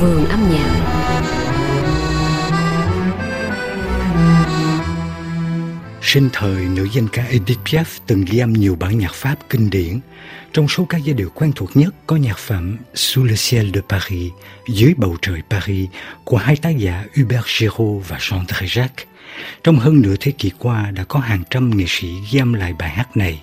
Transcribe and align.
vườn 0.00 0.26
âm 0.26 0.50
nhạc 0.50 0.96
Sinh 6.02 6.28
thời, 6.32 6.64
nữ 6.64 6.88
danh 6.92 7.08
ca 7.08 7.24
Edith 7.24 7.60
Piaf 7.64 7.84
từng 8.06 8.24
ghi 8.24 8.38
âm 8.38 8.52
nhiều 8.52 8.76
bản 8.80 8.98
nhạc 8.98 9.14
Pháp 9.14 9.36
kinh 9.50 9.70
điển. 9.70 10.00
Trong 10.52 10.68
số 10.68 10.84
các 10.84 11.04
giai 11.04 11.14
điệu 11.14 11.30
quen 11.34 11.52
thuộc 11.56 11.76
nhất 11.76 11.94
có 12.06 12.16
nhạc 12.16 12.38
phẩm 12.38 12.76
Sous 12.94 13.30
le 13.30 13.36
ciel 13.36 13.70
de 13.74 13.80
Paris, 13.88 14.32
dưới 14.68 14.94
bầu 14.96 15.16
trời 15.22 15.42
Paris 15.50 15.88
của 16.24 16.36
hai 16.36 16.56
tác 16.56 16.78
giả 16.78 17.04
Hubert 17.16 17.46
Giraud 17.46 18.06
và 18.08 18.16
Jean 18.16 18.44
Dréjac. 18.44 18.88
Trong 19.64 19.78
hơn 19.78 20.02
nửa 20.02 20.14
thế 20.20 20.32
kỷ 20.32 20.50
qua 20.58 20.90
đã 20.90 21.04
có 21.04 21.20
hàng 21.20 21.42
trăm 21.50 21.76
nghệ 21.76 21.84
sĩ 21.88 22.08
ghi 22.30 22.38
âm 22.38 22.52
lại 22.52 22.72
bài 22.78 22.90
hát 22.90 23.16
này 23.16 23.42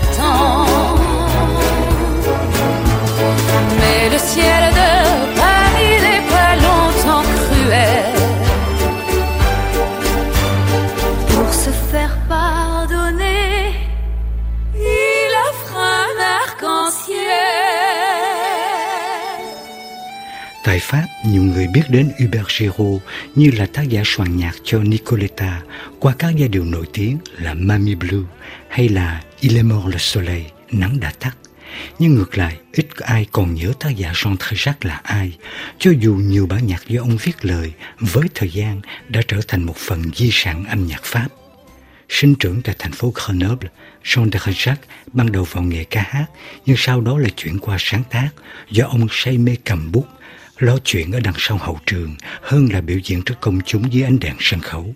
t'attend. 0.00 0.69
Pháp, 20.90 21.06
nhiều 21.26 21.42
người 21.42 21.66
biết 21.74 21.82
đến 21.88 22.10
Hubert 22.18 22.48
Giraud 22.48 23.02
như 23.34 23.50
là 23.50 23.66
tác 23.66 23.88
giả 23.88 24.02
soạn 24.04 24.36
nhạc 24.36 24.52
cho 24.64 24.78
Nicoletta 24.78 25.62
qua 26.00 26.14
các 26.18 26.36
giai 26.36 26.48
điệu 26.48 26.64
nổi 26.64 26.86
tiếng 26.92 27.18
là 27.38 27.54
Mami 27.54 27.94
Blue 27.94 28.26
hay 28.68 28.88
là 28.88 29.22
Il 29.40 29.56
est 29.56 29.64
mort 29.64 29.86
le 29.92 29.98
soleil, 29.98 30.44
nắng 30.70 31.00
đã 31.00 31.12
tắt. 31.20 31.36
Nhưng 31.98 32.14
ngược 32.14 32.38
lại, 32.38 32.56
ít 32.72 32.96
có 32.96 33.06
ai 33.06 33.26
còn 33.32 33.54
nhớ 33.54 33.72
tác 33.80 33.96
giả 33.96 34.12
Jean 34.12 34.36
Tréjac 34.36 34.72
là 34.80 35.00
ai, 35.04 35.36
cho 35.78 35.90
dù 36.00 36.14
nhiều 36.14 36.46
bản 36.46 36.66
nhạc 36.66 36.88
do 36.88 37.02
ông 37.02 37.16
viết 37.16 37.44
lời 37.44 37.72
với 37.98 38.28
thời 38.34 38.50
gian 38.50 38.80
đã 39.08 39.20
trở 39.28 39.40
thành 39.48 39.62
một 39.62 39.76
phần 39.76 40.02
di 40.14 40.30
sản 40.32 40.64
âm 40.64 40.86
nhạc 40.86 41.04
Pháp. 41.04 41.28
Sinh 42.08 42.34
trưởng 42.34 42.62
tại 42.62 42.74
thành 42.78 42.92
phố 42.92 43.12
Grenoble, 43.14 43.70
Jean 44.04 44.30
Tréjac 44.30 44.76
ban 45.12 45.32
đầu 45.32 45.44
vào 45.44 45.62
nghề 45.62 45.84
ca 45.84 46.04
hát, 46.08 46.26
nhưng 46.66 46.76
sau 46.78 47.00
đó 47.00 47.18
lại 47.18 47.30
chuyển 47.36 47.58
qua 47.58 47.76
sáng 47.80 48.02
tác 48.10 48.28
do 48.70 48.86
ông 48.86 49.06
say 49.10 49.38
mê 49.38 49.56
cầm 49.64 49.92
bút, 49.92 50.06
lo 50.60 50.78
chuyện 50.84 51.12
ở 51.12 51.20
đằng 51.20 51.34
sau 51.38 51.58
hậu 51.58 51.78
trường 51.86 52.16
hơn 52.42 52.68
là 52.72 52.80
biểu 52.80 52.98
diễn 53.04 53.22
trước 53.22 53.34
công 53.40 53.60
chúng 53.66 53.92
dưới 53.92 54.02
ánh 54.02 54.20
đèn 54.20 54.34
sân 54.40 54.60
khấu. 54.60 54.94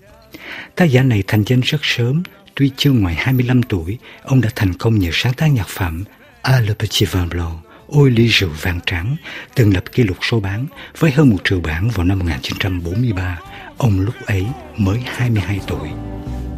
Tác 0.74 0.84
giả 0.84 1.02
này 1.02 1.22
thành 1.26 1.42
danh 1.46 1.60
rất 1.60 1.78
sớm, 1.82 2.22
tuy 2.54 2.70
chưa 2.76 2.90
ngoài 2.90 3.14
25 3.14 3.62
tuổi, 3.62 3.98
ông 4.22 4.40
đã 4.40 4.50
thành 4.54 4.74
công 4.74 4.98
nhờ 4.98 5.10
sáng 5.12 5.32
tác 5.32 5.46
nhạc 5.46 5.68
phẩm 5.68 6.04
A 6.42 6.60
le 6.60 6.74
petit 6.78 7.12
vin 7.12 7.28
blanc, 7.28 7.58
Ôi 7.86 8.10
ly 8.10 8.26
rượu 8.26 8.50
vàng 8.62 8.80
trắng, 8.86 9.16
từng 9.54 9.74
lập 9.74 9.84
kỷ 9.92 10.02
lục 10.02 10.16
số 10.22 10.40
bán 10.40 10.66
với 10.98 11.10
hơn 11.10 11.30
một 11.30 11.38
triệu 11.44 11.60
bản 11.60 11.90
vào 11.94 12.06
năm 12.06 12.18
1943. 12.18 13.38
Ông 13.78 14.00
lúc 14.00 14.14
ấy 14.26 14.46
mới 14.76 14.98
22 15.06 15.60
tuổi. 15.66 15.88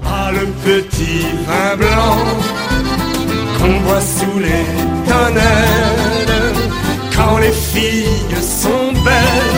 Ah, 0.04 0.34
le 0.34 0.40
petit 0.64 1.22
vin 1.22 1.78
blanc 1.78 2.16
qu'on 3.58 3.80
boit 3.86 4.00
sous 4.00 4.38
les 4.40 4.66
tonnerres 5.08 6.06
quand 7.16 7.38
les 7.38 7.52
filles 7.52 8.42
sont 8.42 8.75
belles, 9.06 9.52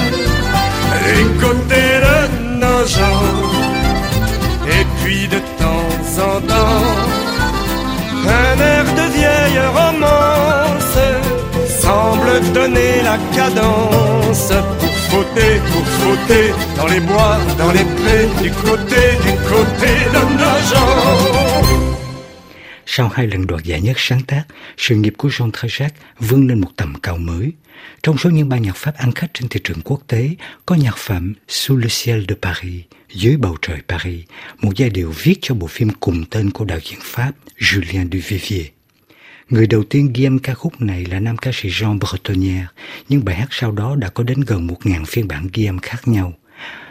les 1.07 1.25
côtés 1.43 1.95
de 2.07 2.17
nos 2.63 2.83
gens. 2.97 3.27
Et 4.77 4.85
puis 4.99 5.23
de 5.35 5.41
temps 5.63 5.99
en 6.31 6.37
temps, 6.53 6.85
un 8.45 8.57
air 8.73 8.85
de 8.99 9.07
vieille 9.19 9.63
romance 9.79 10.99
semble 11.85 12.31
donner 12.59 12.93
la 13.11 13.19
cadence 13.37 14.53
pour 14.81 14.95
fauter, 15.11 15.53
pour 15.71 15.87
fauter 16.01 16.47
dans 16.79 16.89
les 16.95 17.01
bois, 17.11 17.39
dans 17.61 17.73
les 17.79 17.87
prés, 17.99 18.27
du 18.43 18.51
côté, 18.67 19.03
du 19.27 19.35
côté 19.53 19.93
de 20.15 20.23
nos 20.41 20.59
gens. 20.71 21.89
Sau 22.87 23.09
hai 23.15 23.27
lần 23.27 23.47
đoạt 23.47 23.65
giải 23.65 23.81
nhất 23.81 23.97
sáng 23.99 24.21
tác, 24.21 24.43
sự 24.77 24.95
nghiệp 24.95 25.15
của 25.19 25.29
Jean 25.29 25.51
Tréjac 25.51 25.89
vươn 26.21 26.49
lên 26.49 26.61
một 26.61 26.71
tầm 26.77 26.95
cao 27.03 27.17
mới. 27.17 27.53
Trong 28.03 28.19
số 28.19 28.31
những 28.31 28.49
ban 28.49 28.63
nhạc 28.63 28.77
Pháp 28.77 28.95
ăn 28.97 29.13
khách 29.13 29.35
trên 29.35 29.49
thị 29.49 29.61
trường 29.65 29.81
quốc 29.85 30.03
tế, 30.07 30.31
có 30.67 30.75
nhạc 30.75 30.97
phẩm 30.97 31.35
Sous 31.49 31.83
le 31.83 31.89
ciel 31.91 32.25
de 32.29 32.35
Paris, 32.43 32.85
dưới 33.09 33.37
bầu 33.37 33.57
trời 33.63 33.79
Paris, 33.89 34.25
một 34.61 34.73
giai 34.77 34.91
điệu 34.91 35.15
viết 35.23 35.35
cho 35.41 35.55
bộ 35.55 35.67
phim 35.67 35.91
cùng 36.01 36.25
tên 36.31 36.51
của 36.51 36.65
đạo 36.65 36.79
diễn 36.83 36.99
Pháp 37.03 37.33
Julien 37.59 38.11
Duvivier. 38.13 38.67
Người 39.51 39.67
đầu 39.67 39.85
tiên 39.85 40.13
ghi 40.13 40.25
âm 40.25 40.39
ca 40.39 40.55
khúc 40.55 40.81
này 40.81 41.05
là 41.05 41.21
nam 41.21 41.37
ca 41.37 41.51
sĩ 41.55 41.69
Jean 41.69 41.99
Bretonnier, 41.99 42.65
nhưng 43.09 43.25
bài 43.25 43.37
hát 43.37 43.49
sau 43.51 43.73
đó 43.73 43.97
đã 43.97 44.09
có 44.09 44.25
đến 44.25 44.41
gần 44.41 44.67
một 44.67 44.87
ngàn 44.87 45.05
phiên 45.07 45.29
bản 45.29 45.49
ghi 45.53 45.65
âm 45.65 45.79
khác 45.79 46.09
nhau. 46.09 46.33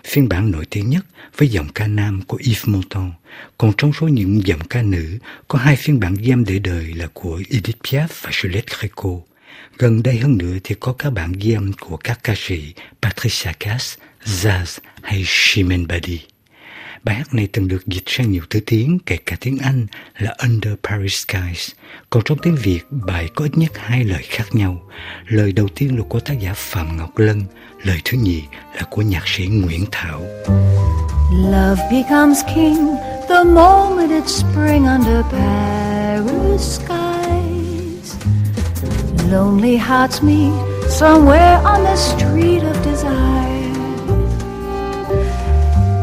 Phiên 0.05 0.29
bản 0.29 0.51
nổi 0.51 0.65
tiếng 0.69 0.89
nhất 0.89 1.05
với 1.37 1.47
giọng 1.47 1.67
ca 1.75 1.87
nam 1.87 2.21
của 2.21 2.37
Yves 2.37 2.67
Montand, 2.67 3.13
còn 3.57 3.73
trong 3.77 3.93
số 3.93 4.07
những 4.07 4.47
giọng 4.47 4.59
ca 4.69 4.81
nữ 4.81 5.17
có 5.47 5.59
hai 5.59 5.75
phiên 5.75 5.99
bản 5.99 6.15
ghi 6.15 6.31
âm 6.31 6.45
để 6.45 6.59
đời 6.59 6.93
là 6.93 7.07
của 7.13 7.41
Edith 7.49 7.77
Piaf 7.83 8.07
và 8.21 8.29
Juliette 8.29 8.77
Gréco. 8.79 9.09
Gần 9.77 10.03
đây 10.03 10.17
hơn 10.17 10.37
nữa 10.37 10.57
thì 10.63 10.75
có 10.79 10.93
các 10.93 11.09
bản 11.09 11.31
ghi 11.31 11.53
âm 11.53 11.73
của 11.73 11.97
các 11.97 12.19
ca 12.23 12.33
sĩ 12.37 12.73
Patricia 13.01 13.51
Cass, 13.59 13.97
Zaz 14.25 14.79
hay 15.01 15.23
Shimen 15.25 15.87
Badi. 15.87 16.19
Bài 17.03 17.15
hát 17.15 17.33
này 17.33 17.47
từng 17.53 17.67
được 17.67 17.87
dịch 17.87 18.03
sang 18.05 18.31
nhiều 18.31 18.43
thứ 18.49 18.59
tiếng, 18.65 18.99
kể 19.05 19.17
cả 19.25 19.35
tiếng 19.39 19.57
Anh 19.57 19.87
là 20.17 20.35
Under 20.43 20.73
Paris 20.83 21.25
Skies. 21.25 21.71
Còn 22.09 22.23
trong 22.25 22.37
tiếng 22.37 22.55
Việt, 22.55 22.81
bài 22.89 23.29
có 23.35 23.45
ít 23.45 23.57
nhất 23.57 23.71
hai 23.75 24.03
lời 24.03 24.23
khác 24.29 24.55
nhau. 24.55 24.81
Lời 25.27 25.51
đầu 25.51 25.67
tiên 25.75 25.97
là 25.97 26.03
của 26.09 26.19
tác 26.19 26.39
giả 26.39 26.53
Phạm 26.55 26.97
Ngọc 26.97 27.17
Lân, 27.17 27.43
lời 27.83 28.01
thứ 28.05 28.17
nhì 28.17 28.41
là 28.75 28.81
của 28.89 29.01
nhạc 29.01 29.27
sĩ 29.27 29.45
Nguyễn 29.47 29.85
Thảo. 29.91 30.21
Love 31.31 31.81
becomes 31.91 32.39
king 32.55 32.95
the 33.29 33.43
moment 33.43 34.11
it's 34.11 34.27
spring 34.27 34.85
under 34.85 35.21
Paris 35.31 36.61
skies. 36.61 36.96
Lonely 39.31 39.75
hearts 39.75 40.23
meet 40.23 40.53
somewhere 40.87 41.57
on 41.57 41.83
the 41.83 41.97
street 41.97 42.63
of 42.63 42.81
desire. 42.81 43.73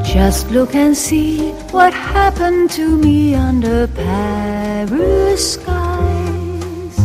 Just 0.05 0.51
look 0.51 0.75
and 0.75 0.95
see 0.95 1.53
what 1.71 1.95
happened 1.95 2.71
to 2.73 2.99
me 2.99 3.35
under 3.35 3.87
Paris 3.87 5.55
skies. 5.55 6.99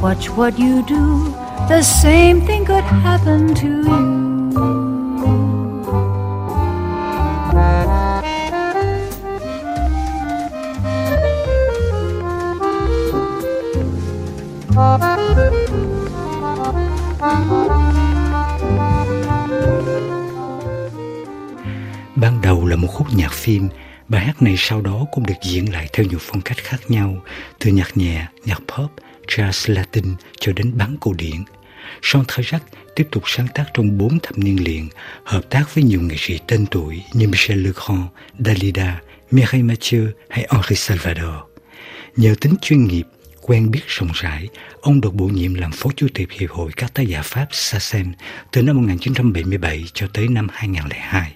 Watch 0.00 0.30
what 0.30 0.56
you 0.60 0.86
do, 0.86 1.24
the 1.68 1.82
same 1.82 2.46
thing 2.46 2.64
could 2.64 2.84
happen 2.84 3.52
to 3.56 3.82
you. 3.82 4.35
Ban 22.16 22.40
đầu 22.42 22.66
là 22.66 22.76
một 22.76 22.88
khúc 22.88 23.06
nhạc 23.14 23.32
phim, 23.32 23.68
bài 24.08 24.24
hát 24.24 24.42
này 24.42 24.54
sau 24.58 24.80
đó 24.80 25.06
cũng 25.12 25.26
được 25.26 25.34
diễn 25.42 25.72
lại 25.72 25.88
theo 25.92 26.06
nhiều 26.06 26.18
phong 26.20 26.40
cách 26.40 26.56
khác 26.56 26.80
nhau, 26.88 27.22
từ 27.58 27.70
nhạc 27.70 27.96
nhẹ, 27.96 28.26
nhạc 28.44 28.60
pop, 28.68 28.90
jazz 29.26 29.74
Latin 29.74 30.14
cho 30.40 30.52
đến 30.52 30.72
bắn 30.78 30.96
cổ 31.00 31.12
điển. 31.12 31.44
Son 32.02 32.22
Trejac 32.22 32.58
tiếp 32.96 33.08
tục 33.10 33.22
sáng 33.26 33.46
tác 33.54 33.64
trong 33.74 33.98
bốn 33.98 34.18
thập 34.20 34.38
niên 34.38 34.64
liền, 34.64 34.88
hợp 35.24 35.50
tác 35.50 35.74
với 35.74 35.84
nhiều 35.84 36.00
nghệ 36.00 36.16
sĩ 36.18 36.38
tên 36.46 36.66
tuổi 36.70 37.02
như 37.12 37.28
Michel 37.28 37.58
Legrand, 37.58 38.02
Dalida, 38.38 39.00
Mireille 39.30 39.62
Mathieu 39.62 40.06
hay 40.30 40.46
Henri 40.50 40.76
Salvador. 40.76 41.34
Nhờ 42.16 42.34
tính 42.40 42.54
chuyên 42.62 42.84
nghiệp, 42.84 43.04
quen 43.46 43.70
biết 43.70 43.82
rộng 43.86 44.10
rãi, 44.14 44.48
ông 44.80 45.00
được 45.00 45.14
bổ 45.14 45.26
nhiệm 45.26 45.54
làm 45.54 45.72
phó 45.72 45.90
chủ 45.96 46.06
tịch 46.14 46.32
Hiệp 46.32 46.50
hội 46.50 46.72
các 46.76 46.94
tác 46.94 47.02
giả 47.02 47.22
Pháp 47.22 47.46
SACEM 47.50 48.12
từ 48.52 48.62
năm 48.62 48.76
1977 48.76 49.84
cho 49.94 50.06
tới 50.12 50.28
năm 50.28 50.48
2002. 50.52 51.32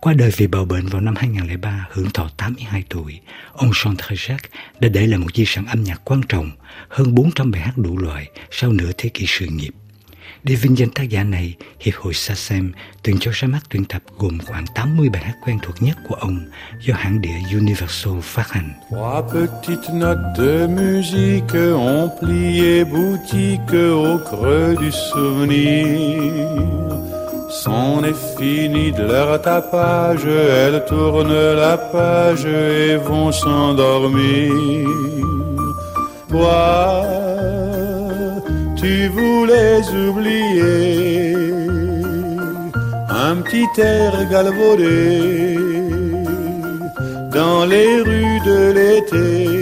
Qua 0.00 0.12
đời 0.12 0.30
vì 0.36 0.46
bạo 0.46 0.64
bệnh 0.64 0.86
vào 0.86 1.00
năm 1.00 1.14
2003 1.16 1.86
hưởng 1.90 2.10
thọ 2.10 2.30
82 2.36 2.84
tuổi, 2.88 3.20
ông 3.52 3.70
Jean 3.70 3.96
Trejac 3.96 4.38
đã 4.80 4.88
để 4.88 5.06
lại 5.06 5.18
một 5.18 5.34
di 5.34 5.44
sản 5.46 5.66
âm 5.66 5.84
nhạc 5.84 6.00
quan 6.04 6.20
trọng, 6.28 6.50
hơn 6.88 7.14
400 7.14 7.50
bài 7.50 7.60
hát 7.60 7.78
đủ 7.78 7.98
loại 7.98 8.30
sau 8.50 8.72
nửa 8.72 8.90
thế 8.98 9.08
kỷ 9.08 9.24
sự 9.28 9.46
nghiệp. 9.46 9.74
Để 10.44 10.54
vinh 10.54 10.78
danh 10.78 10.90
tác 10.90 11.08
giả 11.08 11.24
này, 11.24 11.54
Hiệp 11.80 11.94
hội 11.94 12.14
SACEM 12.14 12.72
từng 13.02 13.16
cho 13.20 13.30
ra 13.34 13.48
mắt 13.48 13.60
tuyển 13.70 13.84
tập 13.84 14.02
gồm 14.18 14.38
khoảng 14.46 14.64
80 14.74 15.08
bài 15.08 15.22
hát 15.24 15.34
quen 15.44 15.58
thuộc 15.62 15.82
nhất 15.82 15.96
của 16.08 16.14
ông 16.14 16.38
do 16.80 16.94
hãng 16.98 17.20
đĩa 17.20 17.56
Universal 17.58 18.12
phát 18.22 18.50
hành. 18.50 18.70
Trois 18.90 19.22
petites 19.32 19.94
notes 19.94 20.38
de 20.38 20.66
musique 20.66 21.54
ont 21.74 22.08
plié 22.20 22.84
boutique 22.84 23.72
au 23.72 24.18
creux 24.30 24.76
du 24.80 24.90
souvenir. 24.90 26.46
C'en 27.64 28.02
est 28.02 28.38
fini 28.38 28.90
de 28.92 29.04
leur 29.04 29.42
tapage, 29.42 30.26
elles 30.26 30.82
tournent 30.88 31.54
la 31.56 31.76
page 31.76 32.46
et 32.46 32.96
vont 32.96 33.32
s'endormir. 33.32 34.52
Toi, 36.30 37.31
tu 38.82 39.06
voulais 39.08 39.80
oublier 40.06 41.34
un 43.08 43.36
petit 43.36 43.80
air 43.80 44.12
galvaudé 44.28 45.56
dans 47.30 47.64
les 47.64 48.00
rues 48.06 48.40
de 48.50 48.60
l'été. 48.76 49.61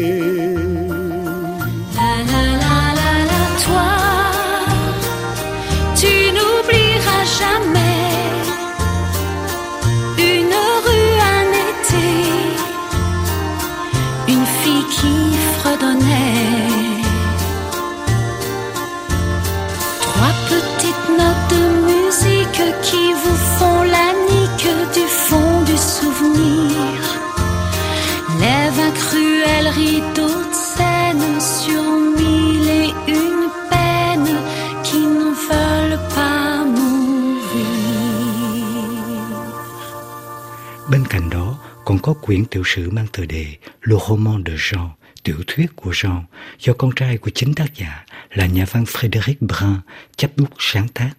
Cạnh 41.10 41.30
đó 41.30 41.58
còn 41.84 41.98
có 41.98 42.12
quyển 42.12 42.44
tiểu 42.44 42.62
sử 42.66 42.90
mang 42.90 43.06
tựa 43.12 43.24
đề 43.24 43.46
Le 43.82 43.96
roman 44.08 44.42
de 44.46 44.52
Jean, 44.52 44.88
tiểu 45.22 45.36
thuyết 45.46 45.76
của 45.76 45.90
Jean, 45.90 46.22
do 46.60 46.72
con 46.72 46.90
trai 46.96 47.18
của 47.18 47.30
chính 47.30 47.54
tác 47.54 47.74
giả 47.74 48.04
là 48.30 48.46
nhà 48.46 48.66
văn 48.70 48.84
Frédéric 48.84 49.34
Brun 49.40 49.80
chấp 50.16 50.30
bút 50.36 50.48
sáng 50.58 50.88
tác. 50.88 51.10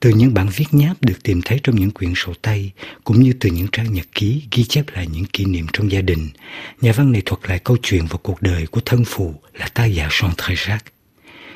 Từ 0.00 0.10
những 0.10 0.34
bản 0.34 0.48
viết 0.56 0.64
nháp 0.72 0.96
được 1.00 1.22
tìm 1.22 1.40
thấy 1.44 1.60
trong 1.62 1.76
những 1.76 1.90
quyển 1.90 2.12
sổ 2.16 2.32
tay, 2.42 2.72
cũng 3.04 3.22
như 3.22 3.32
từ 3.40 3.50
những 3.50 3.66
trang 3.72 3.92
nhật 3.92 4.06
ký 4.14 4.42
ghi 4.52 4.64
chép 4.64 4.84
lại 4.94 5.06
những 5.06 5.24
kỷ 5.24 5.44
niệm 5.44 5.66
trong 5.72 5.92
gia 5.92 6.00
đình, 6.00 6.28
nhà 6.80 6.92
văn 6.92 7.12
này 7.12 7.22
thuật 7.26 7.40
lại 7.48 7.58
câu 7.58 7.76
chuyện 7.82 8.06
và 8.06 8.18
cuộc 8.22 8.42
đời 8.42 8.66
của 8.66 8.80
thân 8.84 9.04
phụ 9.06 9.34
là 9.54 9.68
tác 9.68 9.84
giả 9.84 10.08
Jean 10.08 10.30
Trejac. 10.30 10.78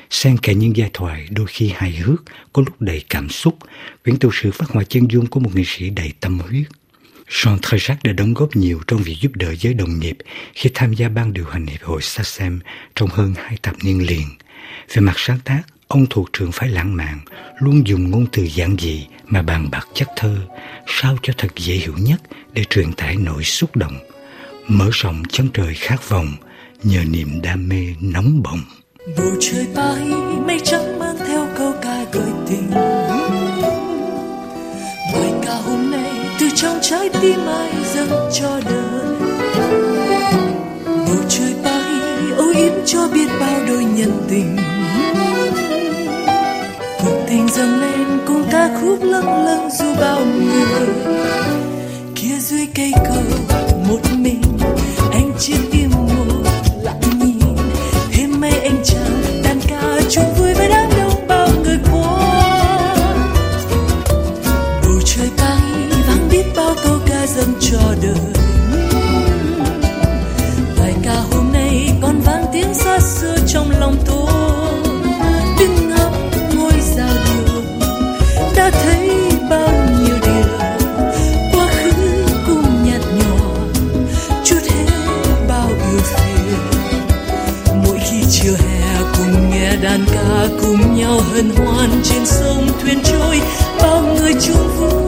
Xen 0.09 0.37
kẽ 0.37 0.53
những 0.53 0.77
giai 0.77 0.89
thoại 0.93 1.27
đôi 1.31 1.47
khi 1.47 1.71
hài 1.75 1.91
hước, 1.91 2.23
có 2.53 2.63
lúc 2.65 2.81
đầy 2.81 3.03
cảm 3.09 3.29
xúc, 3.29 3.57
quyển 4.03 4.17
tiểu 4.17 4.31
sử 4.33 4.51
phát 4.51 4.69
họa 4.69 4.83
chân 4.83 5.11
dung 5.11 5.25
của 5.25 5.39
một 5.39 5.55
nghệ 5.55 5.63
sĩ 5.65 5.89
đầy 5.89 6.13
tâm 6.19 6.39
huyết. 6.39 6.67
Jean 7.33 7.57
Trejac 7.57 7.95
đã 8.03 8.13
đóng 8.13 8.33
góp 8.33 8.55
nhiều 8.55 8.79
trong 8.87 9.03
việc 9.03 9.15
giúp 9.21 9.31
đỡ 9.35 9.55
giới 9.55 9.73
đồng 9.73 9.99
nghiệp 9.99 10.17
khi 10.53 10.69
tham 10.73 10.93
gia 10.93 11.09
ban 11.09 11.33
điều 11.33 11.45
hành 11.45 11.65
Hiệp 11.65 11.83
hội 11.83 12.01
SACEM 12.01 12.59
trong 12.95 13.09
hơn 13.09 13.33
hai 13.37 13.57
thập 13.63 13.75
niên 13.83 14.07
liền. 14.07 14.27
Về 14.93 15.01
mặt 15.01 15.13
sáng 15.17 15.39
tác, 15.45 15.61
ông 15.87 16.05
thuộc 16.09 16.29
trường 16.33 16.51
phái 16.51 16.69
lãng 16.69 16.95
mạn, 16.95 17.19
luôn 17.59 17.87
dùng 17.87 18.11
ngôn 18.11 18.25
từ 18.31 18.47
giản 18.47 18.75
dị 18.79 19.07
mà 19.25 19.41
bàn 19.41 19.71
bạc 19.71 19.87
chất 19.93 20.07
thơ, 20.15 20.37
sao 20.87 21.17
cho 21.23 21.33
thật 21.37 21.47
dễ 21.55 21.73
hiểu 21.75 21.93
nhất 21.97 22.21
để 22.53 22.63
truyền 22.69 22.93
tải 22.93 23.15
nỗi 23.15 23.43
xúc 23.43 23.75
động, 23.75 23.97
mở 24.67 24.89
rộng 24.93 25.23
chân 25.29 25.49
trời 25.53 25.73
khát 25.75 26.09
vọng 26.09 26.35
nhờ 26.83 27.03
niềm 27.09 27.41
đam 27.41 27.69
mê 27.69 27.85
nóng 28.01 28.43
bỏng. 28.43 28.61
Bầu 29.17 29.31
trời 29.39 29.67
bay 29.75 30.05
mây 30.47 30.59
trắng 30.63 30.99
mang 30.99 31.15
theo 31.27 31.47
câu 31.57 31.73
ca 31.81 32.05
gợi 32.13 32.31
tình 32.49 32.82
trong 36.63 36.79
trái 36.81 37.09
tim 37.21 37.39
ai 37.47 37.71
dâng 37.93 38.29
cho 38.33 38.59
đời. 38.65 39.15
Bầu 40.85 41.17
trời 41.29 41.53
bay, 41.63 41.93
âu 42.37 42.47
yếm 42.55 42.73
cho 42.85 43.07
biết 43.13 43.27
bao 43.39 43.59
đôi 43.67 43.83
nhân 43.83 44.11
tình. 44.29 44.57
Cuộc 47.03 47.25
tình 47.29 47.47
dâng 47.49 47.81
lên 47.81 48.07
cùng 48.27 48.43
ca 48.51 48.69
khúc 48.81 49.03
lâng 49.03 49.45
lâng 49.45 49.69
dù 49.79 49.85
bao 49.99 50.25
người. 50.25 50.87
Kia 52.15 52.37
dưới 52.39 52.67
cây 52.75 52.91
cầu, 53.05 53.57
một 53.89 54.01
mình, 54.17 54.41
anh 55.11 55.31
chiến 55.39 55.57
đàn 91.43 91.55
hân 91.55 91.65
hoan 91.65 91.89
trên 92.03 92.25
sông 92.25 92.67
thuyền 92.81 92.97
trôi 93.03 93.41
bao 93.81 94.01
người 94.01 94.33
chung 94.41 94.67
vui 94.79 95.02